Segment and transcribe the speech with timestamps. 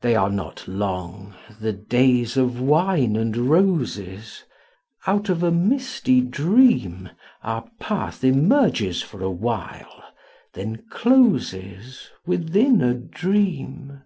[0.00, 4.44] They are not long, the days of wine and roses:
[5.08, 7.10] Out of a misty dream
[7.42, 10.04] Our path emerges for a while,
[10.54, 14.02] then closes Within a dream.